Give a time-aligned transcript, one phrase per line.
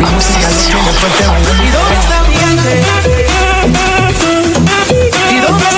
[0.00, 2.82] La música es ¿Y está gigante?
[5.30, 5.76] ¿Y está?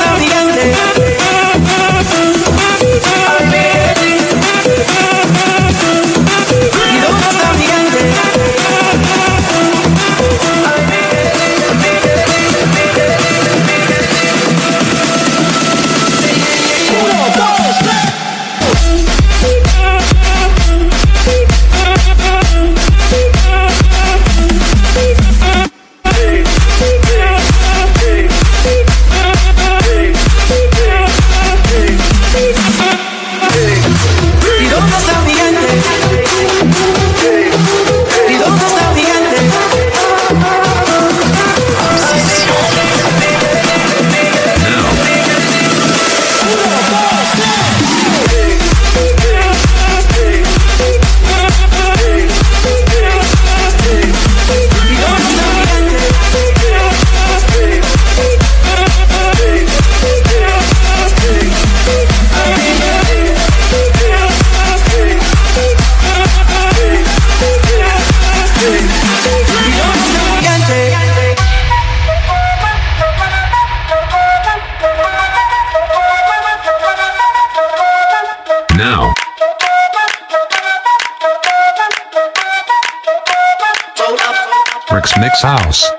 [85.29, 85.98] Mix House.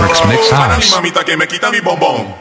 [0.00, 0.84] Rex Mix House.
[0.84, 2.34] mi mamita que me quita mi bombón.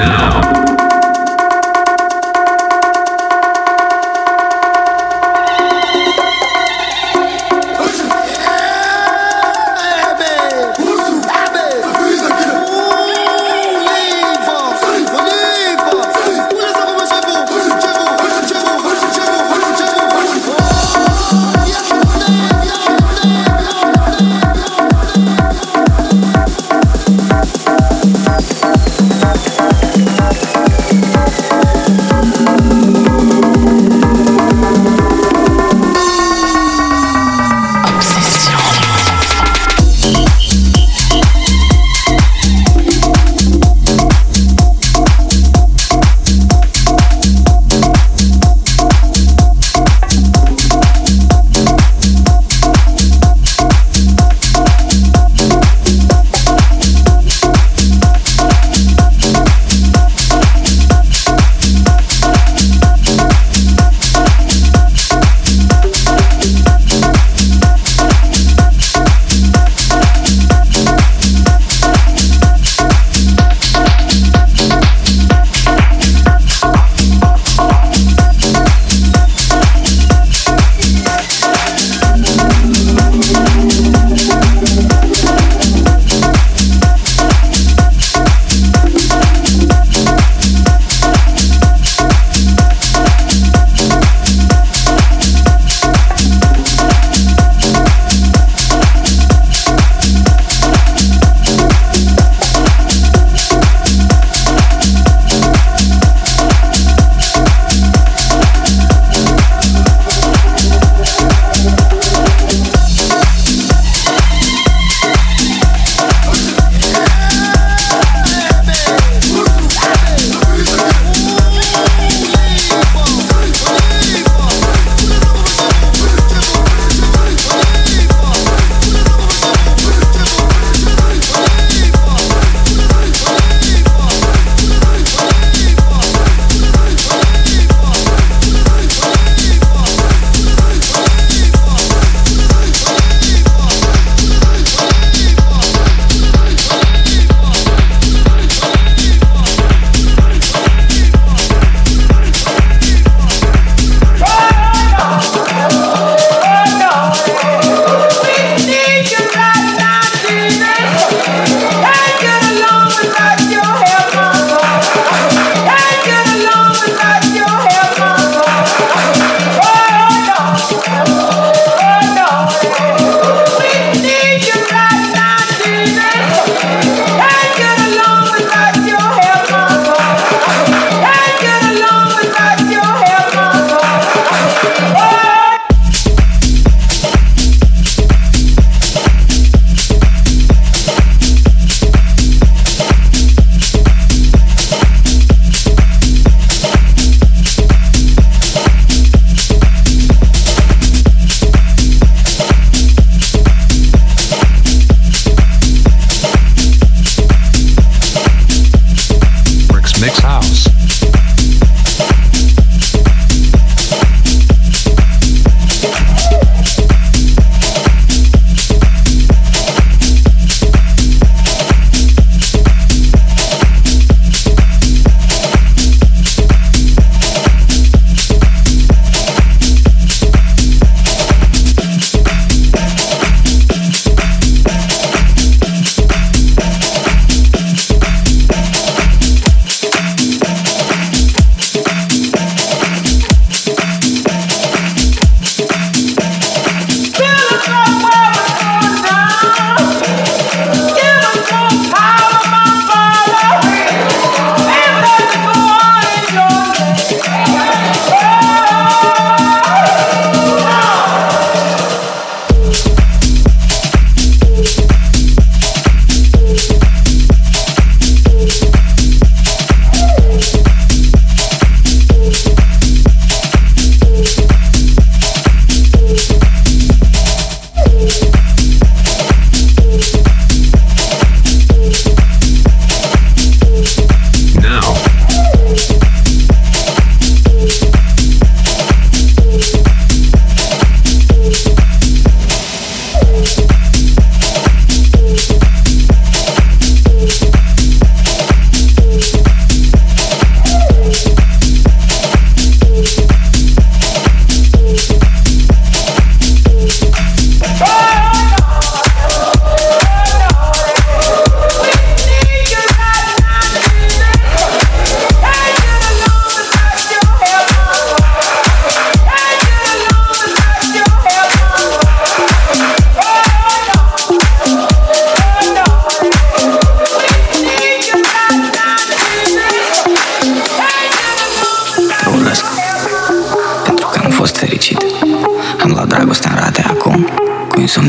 [0.00, 0.59] now.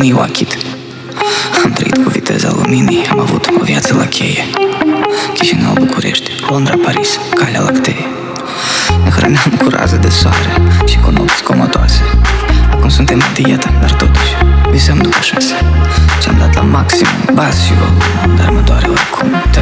[0.02, 0.58] Cu insomniu achit
[1.64, 4.44] Am trăit cu viteza luminii Am avut o viață la cheie.
[5.34, 8.06] Chișinău, București, Londra, Paris, Calea Lactee.
[9.04, 10.52] Ne hrăneam cu raze de soare
[10.86, 12.02] Și cu nopți comotoase
[12.72, 14.36] Acum suntem la dietă, dar totuși
[14.72, 15.54] Visăm după șase.
[16.22, 17.94] Ce-am dat la maxim, bas și vol
[18.38, 19.60] Dar mă doare oricum, te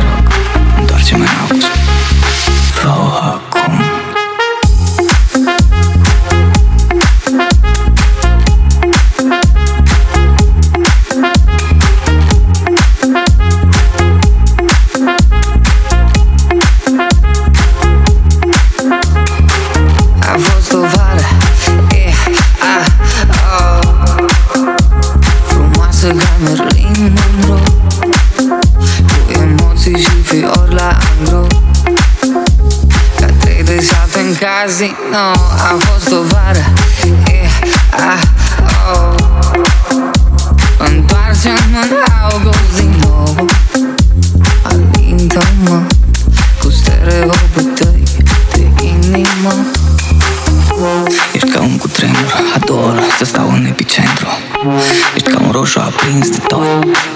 [55.49, 56.67] un roșu aprins de tot,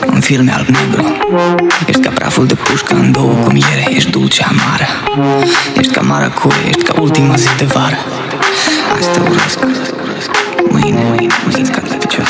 [0.06, 1.18] în filme alb-negru
[1.86, 4.88] Ești ca praful de pușcă în două cu miere, ești dulce amară.
[5.78, 7.98] Ești ca maracuie, ești ca ultima zi de vară.
[8.98, 9.60] Azi te urăsc,
[10.70, 12.30] mâine, mâine, mâine cad la picioare.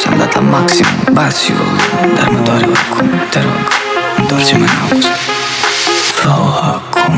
[0.00, 1.80] Și-am dat la maxim, bas și vol,
[2.16, 3.68] dar mă doare oricum, te rog,
[4.16, 5.08] întoarce-mă în august.
[6.14, 7.14] Fă-o acum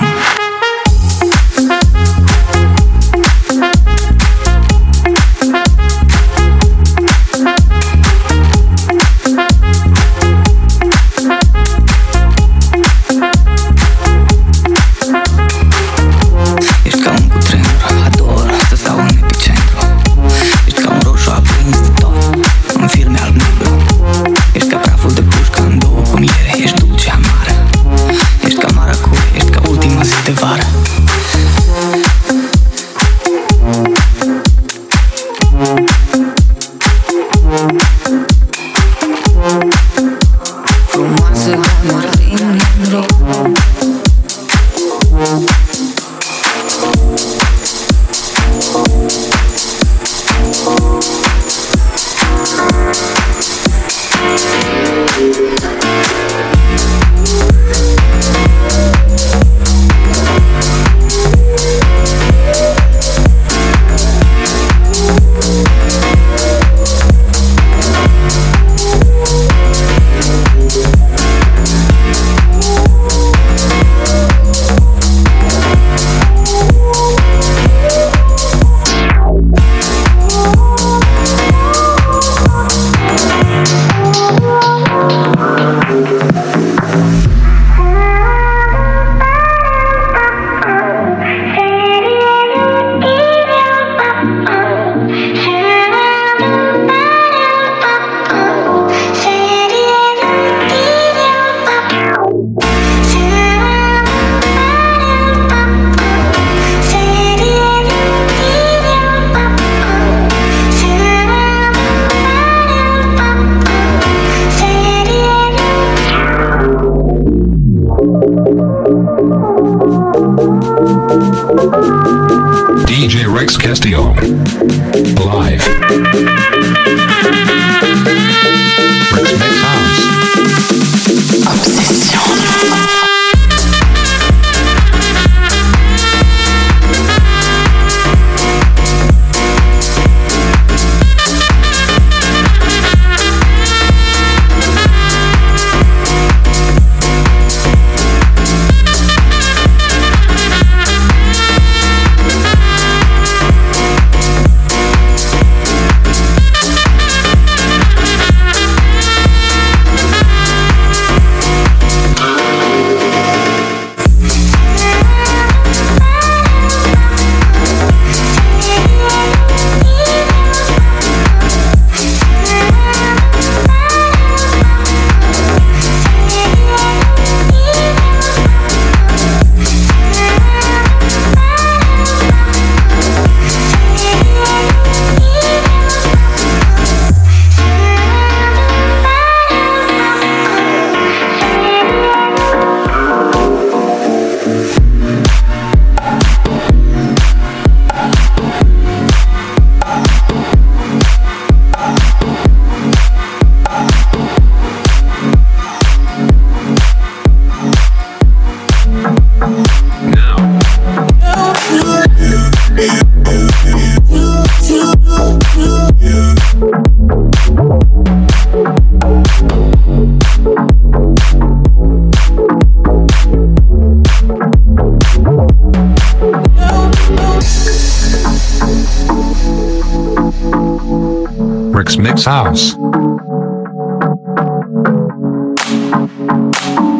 [231.82, 232.76] Rick's Mix House.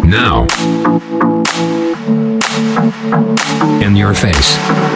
[0.05, 0.49] Now.
[3.81, 4.92] In your face.